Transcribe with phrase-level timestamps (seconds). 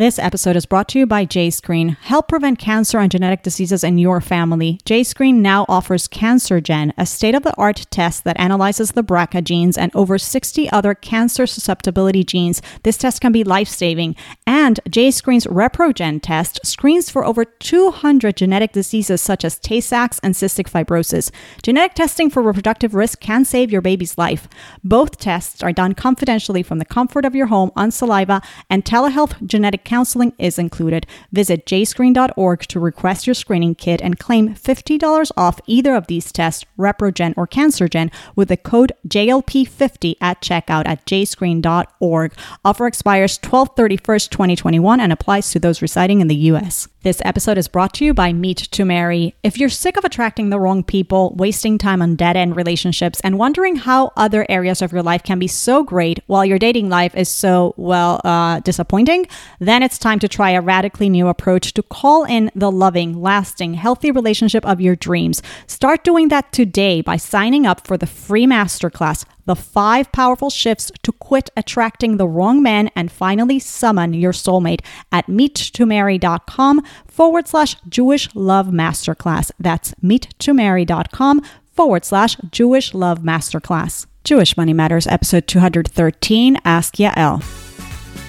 [0.00, 1.94] This episode is brought to you by JScreen.
[1.98, 4.80] Help prevent cancer and genetic diseases in your family.
[4.86, 9.76] JScreen now offers CancerGen, a state of the art test that analyzes the BRCA genes
[9.76, 12.62] and over 60 other cancer susceptibility genes.
[12.82, 14.16] This test can be life saving.
[14.46, 20.32] And JScreen's ReproGen test screens for over 200 genetic diseases such as Tay Sachs and
[20.32, 21.30] cystic fibrosis.
[21.62, 24.48] Genetic testing for reproductive risk can save your baby's life.
[24.82, 28.40] Both tests are done confidentially from the comfort of your home on saliva,
[28.70, 31.04] and telehealth genetic counseling is included.
[31.32, 36.64] Visit jscreen.org to request your screening kit and claim $50 off either of these tests,
[36.78, 42.32] ReproGen or CancerGen, with the code JLP50 at checkout at jscreen.org.
[42.64, 46.86] Offer expires 12 31st, 2021 and applies to those residing in the U.S.
[47.02, 49.34] This episode is brought to you by Meet to Marry.
[49.42, 53.38] If you're sick of attracting the wrong people, wasting time on dead end relationships, and
[53.38, 57.16] wondering how other areas of your life can be so great while your dating life
[57.16, 59.26] is so, well, uh, disappointing,
[59.60, 63.72] then it's time to try a radically new approach to call in the loving, lasting,
[63.72, 65.42] healthy relationship of your dreams.
[65.66, 70.92] Start doing that today by signing up for the free masterclass the five powerful shifts
[71.02, 77.74] to quit attracting the wrong man and finally summon your soulmate at meettomarry.com forward slash
[77.88, 79.50] Jewish Love Masterclass.
[79.58, 81.42] That's meettomarry.com
[81.72, 84.06] forward slash Jewish Love Masterclass.
[84.22, 87.42] Jewish Money Matters, episode 213 Ask Yael.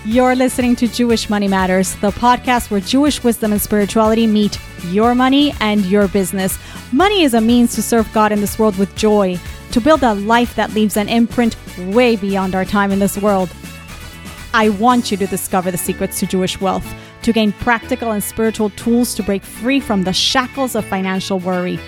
[0.04, 5.14] You're listening to Jewish Money Matters, the podcast where Jewish wisdom and spirituality meet your
[5.14, 6.58] money and your business.
[6.92, 9.38] Money is a means to serve God in this world with joy
[9.72, 13.50] to build a life that leaves an imprint way beyond our time in this world.
[14.54, 16.86] I want you to discover the secrets to Jewish wealth,
[17.22, 21.80] to gain practical and spiritual tools to break free from the shackles of financial worry,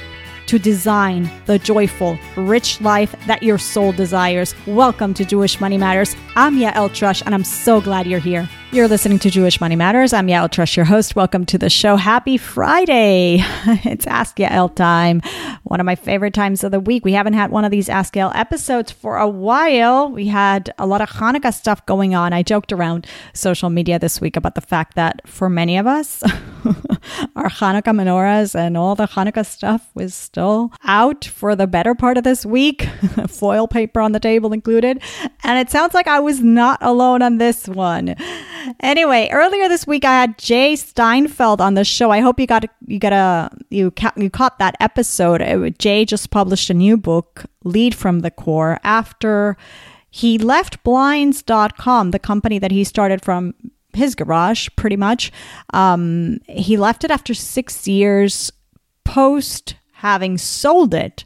[0.46, 4.56] to design the joyful, rich life that your soul desires.
[4.66, 6.16] Welcome to Jewish Money Matters.
[6.36, 8.50] I'm Yael Trusch, and I'm so glad you're here.
[8.74, 10.14] You're listening to Jewish Money Matters.
[10.14, 11.16] I'm Yael Trusch, your host.
[11.16, 11.96] Welcome to the show.
[11.96, 13.38] Happy Friday.
[13.86, 15.22] it's Ask Yael time.
[15.62, 17.06] One of my favorite times of the week.
[17.06, 20.10] We haven't had one of these Ask Yael episodes for a while.
[20.10, 22.34] We had a lot of Hanukkah stuff going on.
[22.34, 26.24] I joked around social media this week about the fact that for many of us,
[27.36, 32.18] our Hanukkah menorahs and all the Hanukkah stuff was still out for the better part
[32.18, 32.90] of this week,
[33.28, 35.00] foil paper on the table included.
[35.44, 38.16] And it sounds like I was not alone on this one.
[38.80, 42.12] Anyway, earlier this week I had Jay Steinfeld on the show.
[42.12, 45.42] I hope you got you got a you ca- you caught that episode.
[45.42, 49.58] It, Jay just published a new book, Lead from the Core, after
[50.10, 53.54] he left blinds.com, the company that he started from
[53.94, 55.32] his garage pretty much.
[55.74, 58.52] Um, he left it after 6 years
[59.04, 61.26] post having sold it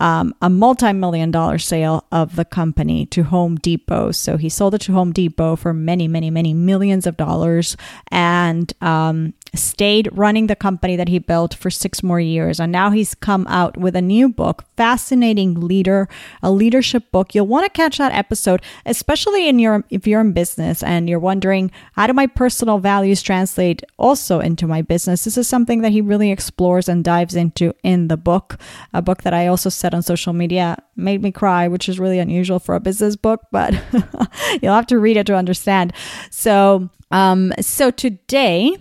[0.00, 4.10] um, a multi million dollar sale of the company to Home Depot.
[4.12, 7.76] So he sold it to Home Depot for many, many, many millions of dollars
[8.10, 12.60] and um, stayed running the company that he built for six more years.
[12.60, 16.08] And now he's come out with a new book, Fascinating Leader,
[16.42, 17.34] a leadership book.
[17.34, 21.18] You'll want to catch that episode, especially in your if you're in business and you're
[21.18, 25.24] wondering how do my personal values translate also into my business.
[25.24, 28.58] This is something that he really explores and dives into in the book.
[28.92, 32.18] A book that I also said on social media made me cry, which is really
[32.18, 33.74] unusual for a business book, but
[34.62, 35.92] you'll have to read it to understand.
[36.30, 38.76] So, um, so today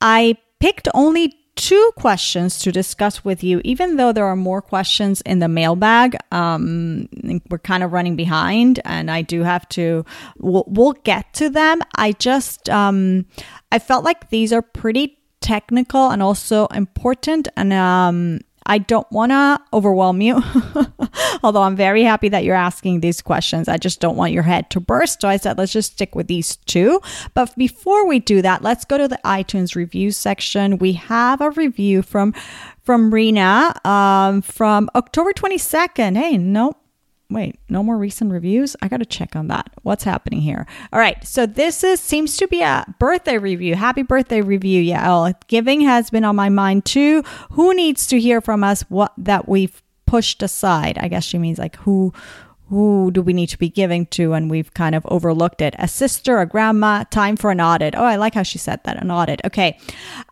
[0.00, 5.20] I picked only two questions to discuss with you, even though there are more questions
[5.22, 6.16] in the mailbag.
[6.32, 7.08] Um,
[7.50, 10.04] we're kind of running behind, and I do have to.
[10.38, 11.80] We'll, we'll get to them.
[11.96, 13.26] I just um,
[13.72, 19.32] I felt like these are pretty technical and also important, and um, I don't want
[19.32, 20.42] to overwhelm you,
[21.42, 23.68] although I'm very happy that you're asking these questions.
[23.68, 25.22] I just don't want your head to burst.
[25.22, 27.00] So I said, let's just stick with these two.
[27.34, 30.78] But before we do that, let's go to the iTunes review section.
[30.78, 32.34] We have a review from
[32.82, 36.16] from Rena um, from October 22nd.
[36.16, 36.74] Hey, no,
[37.30, 38.76] wait, no more recent reviews?
[38.82, 39.70] I got to check on that.
[39.82, 40.66] What's happening here?
[40.92, 41.24] All right.
[41.26, 43.76] So this is seems to be a birthday review.
[43.76, 44.94] Happy birthday review.
[44.98, 47.22] Oh, giving has been on my mind too.
[47.52, 50.98] Who needs to hear from us what that we've pushed aside?
[50.98, 52.12] I guess she means like who
[52.70, 54.32] who do we need to be giving to?
[54.32, 55.74] And we've kind of overlooked it.
[55.78, 57.96] A sister a grandma time for an audit.
[57.96, 59.40] Oh i like how she said that an audit.
[59.44, 59.76] Okay.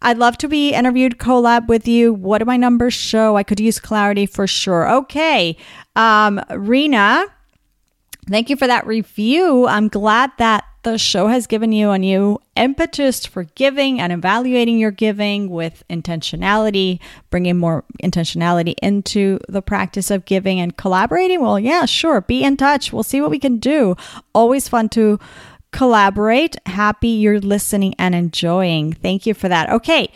[0.02, 2.14] I'd love to be interviewed collab with you.
[2.14, 3.36] What do my numbers show?
[3.36, 4.88] I could use clarity for sure.
[4.88, 5.56] Okay.
[5.96, 7.26] Um rena
[8.28, 9.66] thank you for that review.
[9.66, 14.78] I'm glad that the show has given you a new impetus for giving and evaluating
[14.78, 16.98] your giving with intentionality,
[17.30, 21.40] bringing more intentionality into the practice of giving and collaborating.
[21.40, 22.92] Well, yeah, sure, be in touch.
[22.92, 23.96] We'll see what we can do.
[24.34, 25.18] Always fun to
[25.72, 26.56] collaborate.
[26.66, 28.92] Happy you're listening and enjoying.
[28.92, 29.70] Thank you for that.
[29.70, 30.10] Okay,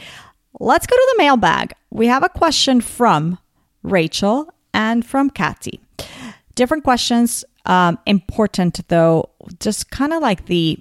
[0.58, 1.74] let's go to the mailbag.
[1.90, 3.38] We have a question from
[3.82, 5.80] Rachel and from Kathy.
[6.54, 9.30] Different questions, um, important though,
[9.60, 10.78] just kind of like the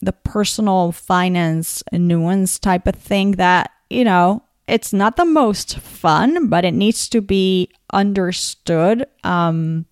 [0.00, 6.48] the personal finance nuance type of thing that you know it's not the most fun,
[6.48, 9.86] but it needs to be understood um,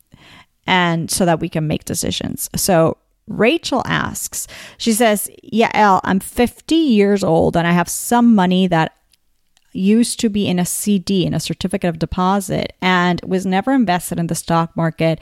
[0.67, 2.51] and so that we can make decisions.
[2.57, 2.97] So
[3.27, 4.47] Rachel asks,
[4.77, 8.97] she says, Yael, I'm 50 years old and I have some money that
[9.75, 14.19] used to be in a CD, in a certificate of deposit, and was never invested
[14.19, 15.21] in the stock market.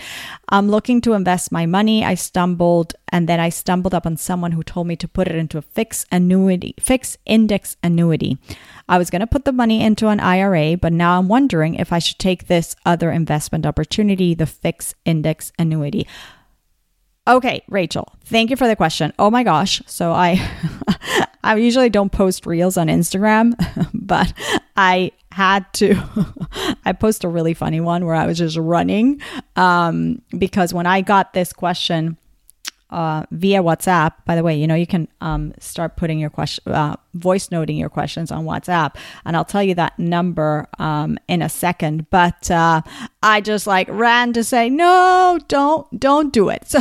[0.49, 2.05] I'm looking to invest my money.
[2.05, 5.37] I stumbled, and then I stumbled up on someone who told me to put it
[5.37, 8.39] into a fixed annuity, fixed index annuity.
[8.89, 11.93] I was going to put the money into an IRA, but now I'm wondering if
[11.93, 16.07] I should take this other investment opportunity, the fixed index annuity.
[17.27, 19.13] Okay, Rachel, thank you for the question.
[19.19, 19.81] Oh my gosh.
[19.87, 20.45] So I
[21.45, 23.55] I usually don't post reels on Instagram,
[23.95, 24.33] but
[24.77, 25.97] I had to
[26.85, 29.21] I post a really funny one where I was just running
[29.57, 32.17] um because when I got this question
[32.93, 34.13] uh, via WhatsApp.
[34.27, 37.77] By the way, you know you can um, start putting your question, uh, voice noting
[37.77, 42.11] your questions on WhatsApp, and I'll tell you that number um, in a second.
[42.11, 42.83] But uh,
[43.23, 46.63] I just like ran to say no, don't, don't do it.
[46.73, 46.81] So,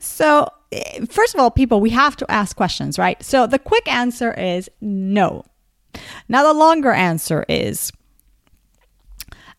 [0.00, 0.48] so
[1.08, 3.22] first of all, people, we have to ask questions, right?
[3.22, 5.44] So the quick answer is no.
[6.28, 7.92] Now the longer answer is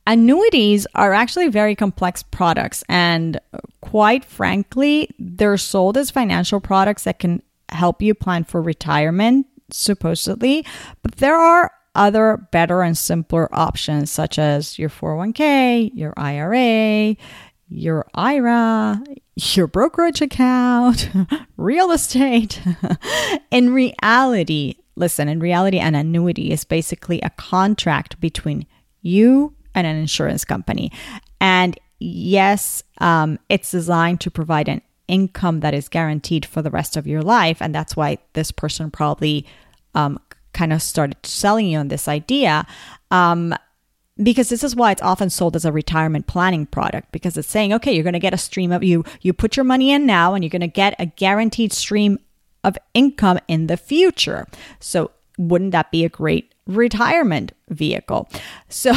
[0.09, 3.39] Annuities are actually very complex products, and
[3.81, 10.65] quite frankly, they're sold as financial products that can help you plan for retirement, supposedly.
[11.03, 17.15] But there are other better and simpler options, such as your 401k, your IRA,
[17.69, 19.01] your IRA,
[19.35, 21.09] your brokerage account,
[21.57, 22.61] real estate.
[23.51, 28.65] in reality, listen, in reality, an annuity is basically a contract between
[29.01, 30.91] you and an insurance company.
[31.39, 36.97] And yes, um, it's designed to provide an income that is guaranteed for the rest
[36.97, 37.61] of your life.
[37.61, 39.45] And that's why this person probably
[39.95, 40.19] um,
[40.53, 42.65] kind of started selling you on this idea.
[43.11, 43.53] Um,
[44.21, 47.73] because this is why it's often sold as a retirement planning product because it's saying
[47.73, 50.33] okay you're going to get a stream of you you put your money in now
[50.33, 52.19] and you're going to get a guaranteed stream
[52.63, 54.45] of income in the future
[54.79, 58.29] so wouldn't that be a great retirement vehicle.
[58.71, 58.93] So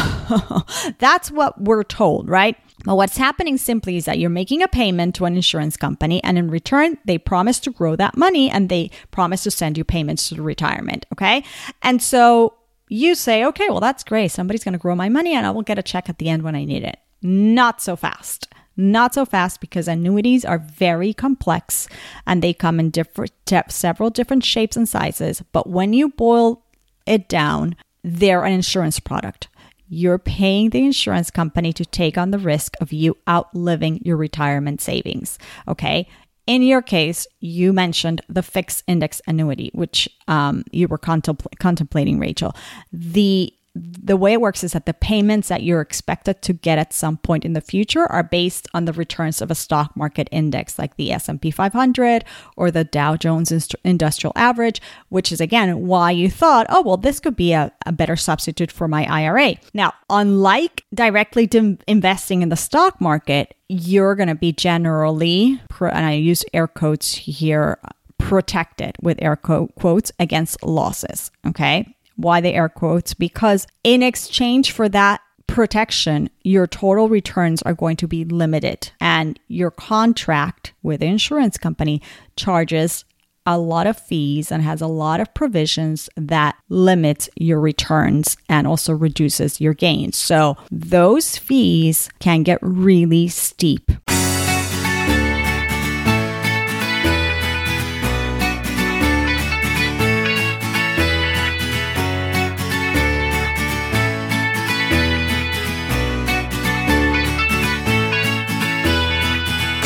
[0.99, 2.59] that's what we're told, right?
[2.85, 6.37] But what's happening simply is that you're making a payment to an insurance company, and
[6.37, 10.29] in return, they promise to grow that money and they promise to send you payments
[10.29, 11.07] to retirement.
[11.11, 11.43] Okay.
[11.81, 12.53] And so
[12.93, 14.31] you say, okay, well, that's great.
[14.31, 16.43] Somebody's going to grow my money and I will get a check at the end
[16.43, 16.99] when I need it.
[17.23, 18.49] Not so fast.
[18.77, 21.89] Not so fast because annuities are very complex
[22.27, 23.33] and they come in different,
[23.69, 25.43] several different shapes and sizes.
[25.53, 26.63] But when you boil
[27.07, 29.49] it down, they're an insurance product.
[29.89, 34.81] You're paying the insurance company to take on the risk of you outliving your retirement
[34.81, 35.39] savings.
[35.67, 36.09] Okay.
[36.47, 42.19] In your case, you mentioned the fixed index annuity, which um, you were contempl- contemplating,
[42.19, 42.55] Rachel.
[42.93, 46.93] The the way it works is that the payments that you're expected to get at
[46.93, 50.79] some point in the future are based on the returns of a stock market index
[50.79, 52.25] like the S&P 500
[52.57, 53.51] or the Dow Jones
[53.83, 57.93] Industrial Average, which is again why you thought, "Oh, well this could be a, a
[57.93, 61.49] better substitute for my IRA." Now, unlike directly
[61.89, 67.15] investing in the stock market, you're going to be generally and I use air quotes
[67.15, 67.79] here
[68.19, 71.97] protected with air quotes against losses, okay?
[72.23, 73.15] Why the air quotes?
[73.15, 78.91] Because in exchange for that protection, your total returns are going to be limited.
[79.01, 82.01] And your contract with the insurance company
[82.37, 83.05] charges
[83.45, 88.67] a lot of fees and has a lot of provisions that limits your returns and
[88.69, 90.17] also reduces your gains.
[90.17, 93.91] So those fees can get really steep.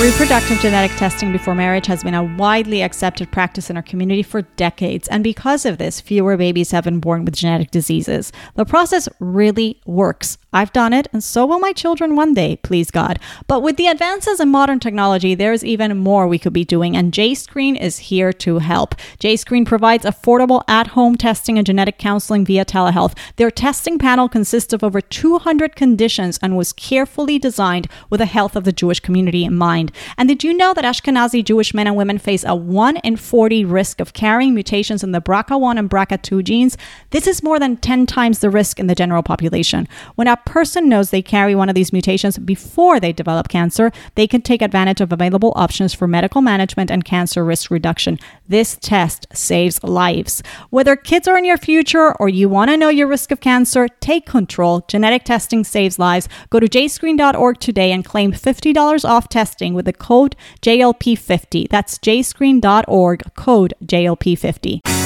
[0.07, 4.43] Reproductive genetic testing before marriage has been a widely accepted practice in our community for
[4.43, 8.31] decades, and because of this, fewer babies have been born with genetic diseases.
[8.55, 10.39] The process really works.
[10.53, 13.19] I've done it, and so will my children one day, please God.
[13.49, 17.13] But with the advances in modern technology, there's even more we could be doing, and
[17.13, 18.95] JScreen is here to help.
[19.19, 23.19] JScreen provides affordable at home testing and genetic counseling via telehealth.
[23.37, 28.55] Their testing panel consists of over 200 conditions and was carefully designed with the health
[28.55, 29.91] of the Jewish community in mind.
[30.17, 33.65] And did you know that Ashkenazi Jewish men and women face a 1 in 40
[33.65, 36.77] risk of carrying mutations in the BRCA1 and BRCA2 genes?
[37.11, 39.89] This is more than 10 times the risk in the general population.
[40.15, 44.27] When a person knows they carry one of these mutations before they develop cancer, they
[44.27, 48.19] can take advantage of available options for medical management and cancer risk reduction.
[48.49, 50.43] This test saves lives.
[50.71, 53.89] Whether kids are in your future or you want to know your risk of cancer,
[54.01, 54.85] take control.
[54.89, 56.29] Genetic testing saves lives.
[56.51, 61.69] Go to jscreen.org today and claim $50 off testing with the code JLP50.
[61.69, 65.06] That's jscreen.org, code JLP50.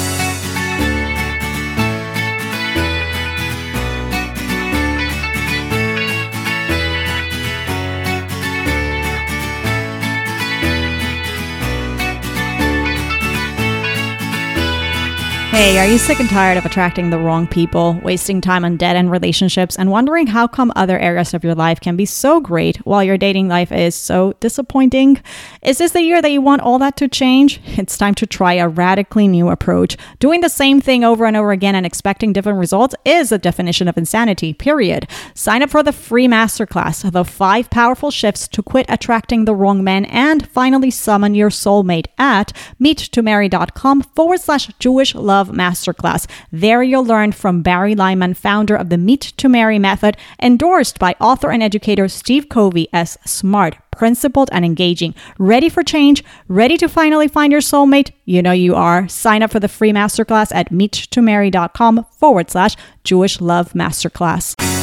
[15.51, 18.95] Hey, are you sick and tired of attracting the wrong people, wasting time on dead
[18.95, 22.77] end relationships, and wondering how come other areas of your life can be so great
[22.87, 25.21] while your dating life is so disappointing?
[25.61, 27.61] Is this the year that you want all that to change?
[27.81, 29.97] It's time to try a radically new approach.
[30.21, 33.89] Doing the same thing over and over again and expecting different results is a definition
[33.89, 35.09] of insanity, period.
[35.35, 39.83] Sign up for the free masterclass, The Five Powerful Shifts to Quit Attracting the Wrong
[39.83, 46.27] Men and finally summon your soulmate at meettomarry.com forward slash Jewish love Love Masterclass.
[46.53, 51.17] There you'll learn from Bari Lyman, founder of the Meet to Marry method, endorsed by
[51.19, 55.15] author and educator Steve Covey as smart, principled, and engaging.
[55.39, 56.23] Ready for change?
[56.47, 58.11] Ready to finally find your soulmate?
[58.27, 59.09] You know you are.
[59.09, 64.80] Sign up for the free masterclass at meettomarry.com forward slash Jewish Love Masterclass.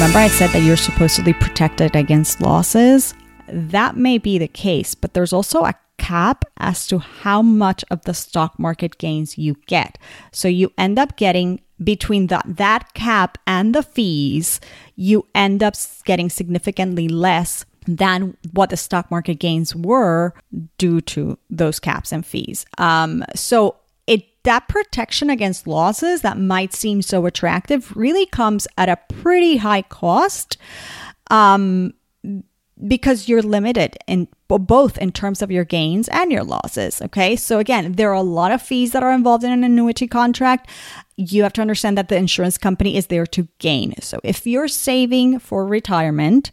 [0.00, 3.12] Remember, I said that you're supposedly protected against losses?
[3.48, 8.00] That may be the case, but there's also a cap as to how much of
[8.06, 9.98] the stock market gains you get.
[10.32, 14.58] So you end up getting between the, that cap and the fees,
[14.96, 15.74] you end up
[16.06, 20.32] getting significantly less than what the stock market gains were
[20.78, 22.64] due to those caps and fees.
[22.78, 23.76] Um, so
[24.44, 29.82] that protection against losses that might seem so attractive really comes at a pretty high
[29.82, 30.56] cost
[31.30, 31.92] um,
[32.86, 37.02] because you're limited in both in terms of your gains and your losses.
[37.02, 37.36] Okay.
[37.36, 40.68] So, again, there are a lot of fees that are involved in an annuity contract.
[41.16, 43.94] You have to understand that the insurance company is there to gain.
[44.00, 46.50] So, if you're saving for retirement,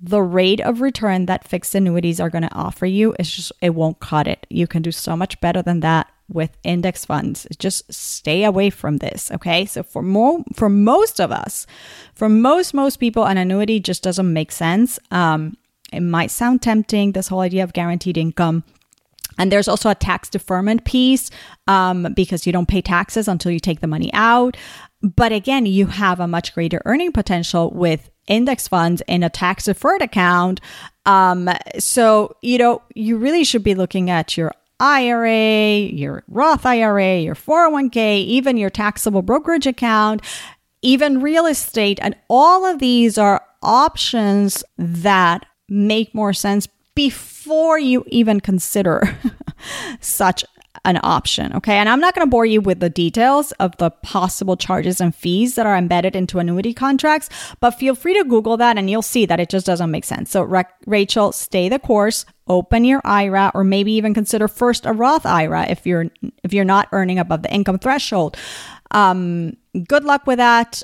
[0.00, 3.74] the rate of return that fixed annuities are going to offer you is just, it
[3.74, 4.46] won't cut it.
[4.50, 7.46] You can do so much better than that with index funds.
[7.58, 9.64] Just stay away from this, okay?
[9.64, 11.66] So for more for most of us,
[12.14, 14.98] for most most people an annuity just doesn't make sense.
[15.10, 15.56] Um
[15.92, 18.64] it might sound tempting this whole idea of guaranteed income.
[19.38, 21.30] And there's also a tax deferment piece
[21.66, 24.56] um, because you don't pay taxes until you take the money out.
[25.00, 29.64] But again, you have a much greater earning potential with index funds in a tax
[29.64, 30.60] deferred account.
[31.06, 37.18] Um, so, you know, you really should be looking at your IRA, your Roth IRA,
[37.18, 40.22] your 401k, even your taxable brokerage account,
[40.82, 41.98] even real estate.
[42.00, 49.18] And all of these are options that make more sense before you even consider
[50.00, 50.44] such
[50.88, 51.54] an option.
[51.54, 51.74] Okay.
[51.74, 55.14] And I'm not going to bore you with the details of the possible charges and
[55.14, 57.28] fees that are embedded into annuity contracts,
[57.60, 60.30] but feel free to Google that and you'll see that it just doesn't make sense.
[60.30, 65.26] So, Rachel, stay the course, open your IRA, or maybe even consider first a Roth
[65.26, 66.06] IRA if you're
[66.42, 68.38] if you're not earning above the income threshold.
[68.90, 70.82] Um, good luck with that.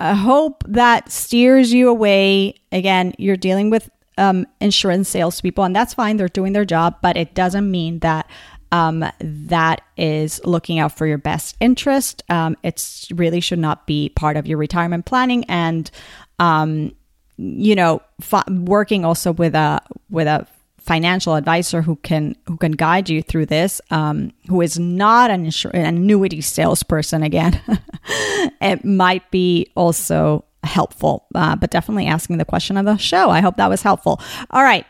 [0.00, 2.56] I hope that steers you away.
[2.72, 6.16] Again, you're dealing with um, insurance salespeople, and that's fine.
[6.16, 8.28] They're doing their job, but it doesn't mean that
[8.74, 12.24] um, that is looking out for your best interest.
[12.28, 15.88] Um, it really should not be part of your retirement planning, and
[16.40, 16.92] um,
[17.36, 20.44] you know, f- working also with a with a
[20.80, 25.46] financial advisor who can who can guide you through this, um, who is not an,
[25.46, 27.22] insur- an annuity salesperson.
[27.22, 27.60] Again,
[28.60, 33.30] it might be also helpful, uh, but definitely asking the question of the show.
[33.30, 34.20] I hope that was helpful.
[34.50, 34.84] All right.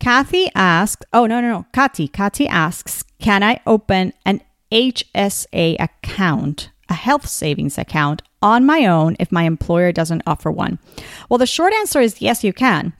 [0.00, 1.66] Kathy asks, oh, no, no, no.
[1.72, 4.40] Kathy, Kati asks, can I open an
[4.70, 10.78] HSA account, a health savings account, on my own if my employer doesn't offer one?
[11.28, 12.92] Well, the short answer is yes, you can.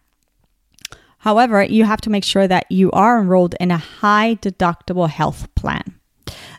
[1.18, 5.52] However, you have to make sure that you are enrolled in a high deductible health
[5.54, 5.98] plan.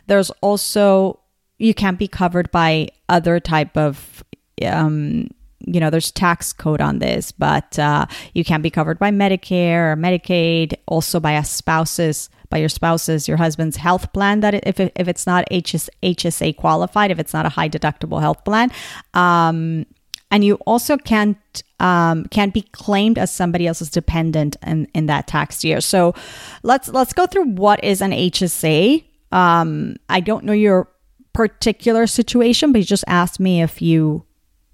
[0.06, 1.20] There's also,
[1.58, 4.22] you can't be covered by other type of
[4.64, 5.28] um,
[5.66, 9.92] you know, there's tax code on this, but uh, you can be covered by Medicare
[9.92, 14.40] or Medicaid, also by a spouse's by your spouse's, your husband's health plan.
[14.40, 18.44] That if if it's not HS, HSA qualified, if it's not a high deductible health
[18.44, 18.72] plan,
[19.14, 19.86] um,
[20.30, 25.26] and you also can't um, can be claimed as somebody else's dependent in, in that
[25.26, 25.80] tax year.
[25.80, 26.14] So
[26.62, 29.04] let's let's go through what is an HSA.
[29.32, 30.88] Um, I don't know your
[31.32, 34.24] particular situation, but you just asked me if you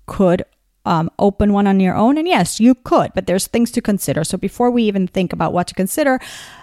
[0.06, 0.44] could
[0.86, 2.16] um, open one on your own.
[2.16, 4.24] And yes, you could, but there's things to consider.
[4.24, 6.18] So before we even think about what to consider,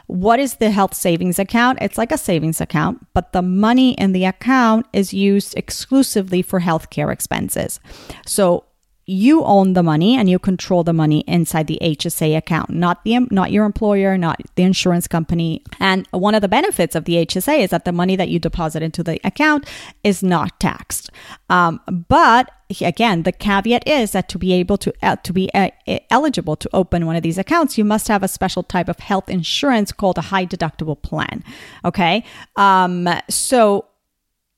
[0.08, 1.80] what is the health savings account?
[1.82, 6.62] It's like a savings account, but the money in the account is used exclusively for
[6.62, 7.80] healthcare expenses.
[8.26, 8.66] So
[9.06, 13.20] you own the money and you control the money inside the HSA account, not the
[13.32, 15.62] not your employer, not the insurance company.
[15.80, 18.82] And one of the benefits of the HSA is that the money that you deposit
[18.82, 19.70] into the account
[20.04, 21.12] is not taxed.
[21.50, 22.50] Um, but
[22.82, 25.70] again, the caveat is that to be able to uh, to be uh,
[26.10, 29.30] eligible to open one of these accounts, you must have a special type of health
[29.30, 31.44] insurance called a high deductible plan.
[31.84, 32.24] Okay,
[32.56, 33.86] um, so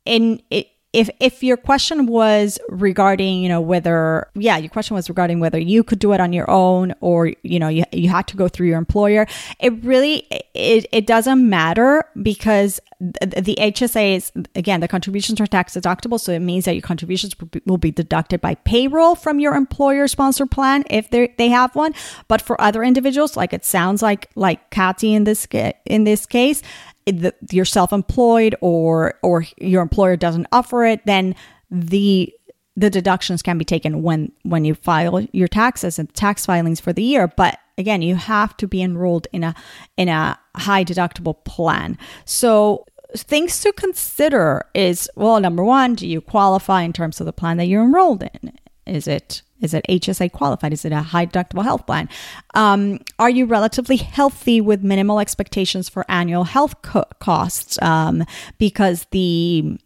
[0.05, 5.09] in it if if your question was regarding you know whether yeah your question was
[5.09, 8.27] regarding whether you could do it on your own or you know you, you had
[8.27, 9.27] to go through your employer
[9.59, 15.73] it really it, it doesn't matter because the, hsa is again the contributions are tax
[15.75, 17.35] deductible so it means that your contributions
[17.65, 21.93] will be deducted by payroll from your employer sponsor plan if they they have one.
[22.27, 25.47] But for other individuals like it sounds like like Kathy in this
[25.85, 26.61] in this case
[27.05, 31.35] the, you're self-employed or or your employer doesn't offer it, then
[31.69, 32.33] the
[32.75, 36.93] the deductions can be taken when when you file your taxes and tax filings for
[36.93, 37.27] the year.
[37.27, 39.55] But again, you have to be enrolled in a
[39.97, 41.97] in a high deductible plan.
[42.25, 42.85] So
[43.15, 47.57] things to consider is well, number one, do you qualify in terms of the plan
[47.57, 48.53] that you're enrolled in?
[48.85, 50.73] Is it is it HSA qualified?
[50.73, 52.09] Is it a high deductible health plan?
[52.53, 57.81] Um, are you relatively healthy with minimal expectations for annual health co- costs?
[57.81, 58.25] Um,
[58.57, 59.79] because the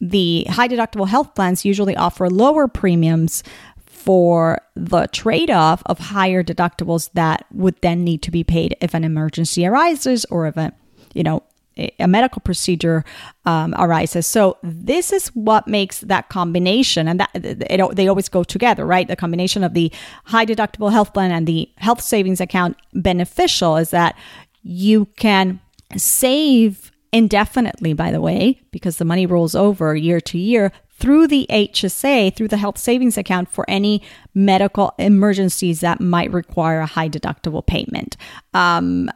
[0.00, 3.42] the high deductible health plans usually offer lower premiums
[3.86, 8.92] for the trade off of higher deductibles that would then need to be paid if
[8.92, 10.72] an emergency arises or if a
[11.14, 11.42] you know
[11.76, 13.04] a medical procedure
[13.44, 14.26] um, arises.
[14.26, 19.08] So this is what makes that combination, and that it, they always go together, right?
[19.08, 19.92] The combination of the
[20.24, 24.16] high deductible health plan and the health savings account beneficial is that
[24.62, 25.60] you can
[25.96, 31.46] save indefinitely, by the way, because the money rolls over year to year through the
[31.50, 37.08] HSA, through the health savings account for any medical emergencies that might require a high
[37.08, 38.16] deductible payment.
[38.52, 39.10] Um,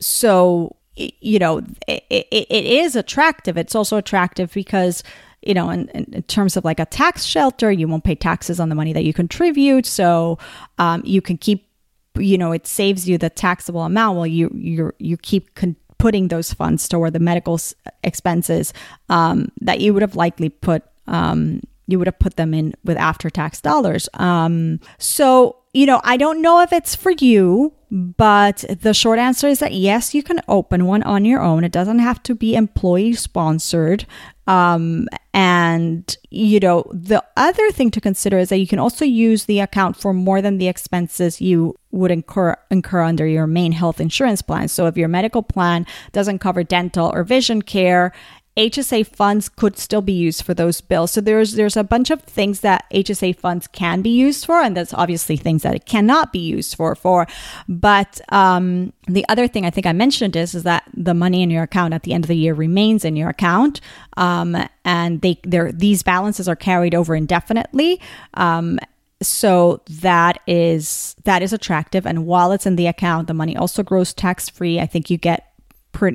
[0.00, 3.56] so you know, it, it, it is attractive.
[3.56, 5.02] It's also attractive because,
[5.42, 8.68] you know, in, in, terms of like a tax shelter, you won't pay taxes on
[8.68, 9.86] the money that you contribute.
[9.86, 10.38] So
[10.78, 11.68] um, you can keep,
[12.16, 16.28] you know, it saves you the taxable amount while you you you keep con- putting
[16.28, 18.72] those funds toward the medical s- expenses
[19.08, 22.96] um, that you would have likely put um, you would have put them in with
[22.96, 24.08] after tax dollars.
[24.14, 29.46] Um, so you know, I don't know if it's for you, but the short answer
[29.46, 31.62] is that yes, you can open one on your own.
[31.62, 34.04] It doesn't have to be employee sponsored.
[34.48, 39.44] Um, and, you know, the other thing to consider is that you can also use
[39.44, 44.00] the account for more than the expenses you would incur incur under your main health
[44.00, 44.66] insurance plan.
[44.66, 48.12] So if your medical plan doesn't cover dental or vision care
[48.56, 51.10] HSA funds could still be used for those bills.
[51.10, 54.76] So there's there's a bunch of things that HSA funds can be used for, and
[54.76, 56.94] there's obviously things that it cannot be used for.
[56.94, 57.26] For,
[57.68, 61.50] but um, the other thing I think I mentioned is is that the money in
[61.50, 63.80] your account at the end of the year remains in your account,
[64.16, 68.00] um, and they these balances are carried over indefinitely.
[68.34, 68.78] Um,
[69.20, 73.82] so that is that is attractive and while it's in the account the money also
[73.82, 75.53] grows tax free i think you get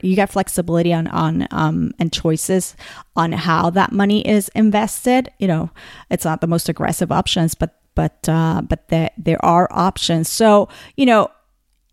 [0.02, 2.76] you get flexibility on on um, and choices
[3.16, 5.30] on how that money is invested.
[5.40, 5.70] You know,
[6.10, 10.30] it's not the most aggressive options, but but uh, but there there are options.
[10.30, 11.30] So you know,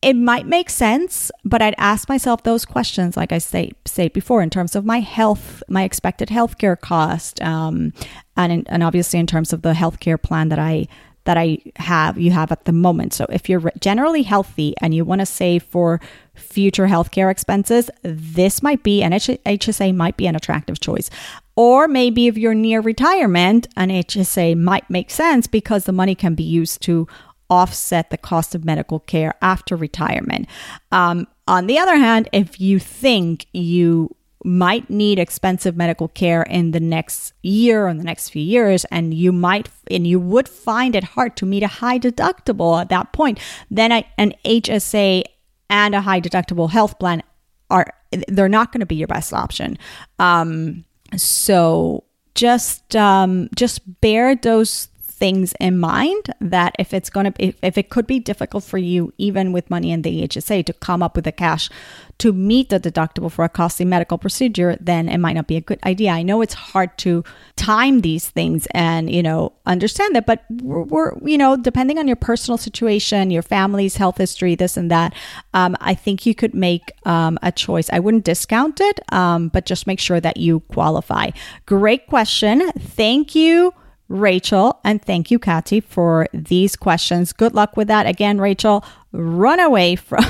[0.02, 4.42] it might make sense, but I'd ask myself those questions, like I say say before,
[4.42, 7.92] in terms of my health, my expected healthcare cost, um,
[8.36, 10.86] and in, and obviously in terms of the healthcare plan that I
[11.26, 13.12] that I have, you have at the moment.
[13.12, 16.00] So if you're generally healthy and you want to save for
[16.34, 21.10] future healthcare expenses, this might be an HSA might be an attractive choice.
[21.56, 26.34] Or maybe if you're near retirement, an HSA might make sense because the money can
[26.34, 27.06] be used to
[27.48, 30.48] offset the cost of medical care after retirement.
[30.90, 34.14] Um, on the other hand, if you think you
[34.46, 38.84] might need expensive medical care in the next year or in the next few years
[38.86, 42.88] and you might and you would find it hard to meet a high deductible at
[42.88, 43.40] that point.
[43.70, 45.24] Then a, an HSA
[45.68, 47.24] and a high deductible health plan
[47.70, 47.92] are
[48.28, 49.76] they're not going to be your best option.
[50.20, 50.84] Um,
[51.16, 52.04] so
[52.36, 57.78] just um, just bear those things in mind that if it's going to if, if
[57.78, 61.16] it could be difficult for you even with money in the HSA to come up
[61.16, 61.70] with the cash
[62.18, 65.60] to meet the deductible for a costly medical procedure then it might not be a
[65.60, 66.10] good idea.
[66.10, 67.24] I know it's hard to
[67.56, 72.06] time these things and you know understand that but we're, we're you know depending on
[72.06, 75.14] your personal situation your family's health history this and that
[75.54, 77.88] um, i think you could make um, a choice.
[77.90, 81.30] I wouldn't discount it um, but just make sure that you qualify.
[81.64, 82.70] Great question.
[82.72, 83.72] Thank you
[84.08, 87.32] Rachel, and thank you, Kati, for these questions.
[87.32, 88.06] Good luck with that.
[88.06, 90.24] Again, Rachel, run away from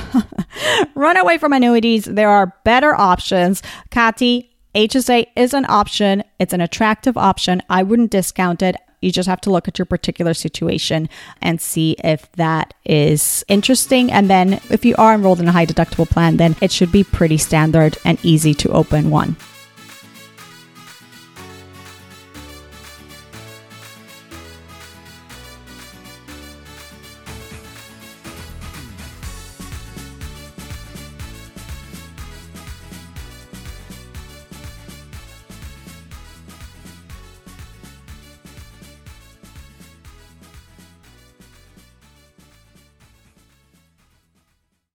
[0.95, 2.05] run away from annuities.
[2.07, 3.62] There are better options.
[3.91, 6.23] Kati, HSA is an option.
[6.39, 7.62] It's an attractive option.
[7.69, 8.77] I wouldn't discount it.
[9.03, 11.09] You just have to look at your particular situation
[11.43, 14.11] and see if that is interesting.
[14.11, 17.05] And then if you are enrolled in a high deductible plan, then it should be
[17.05, 19.37] pretty standard and easy to open one.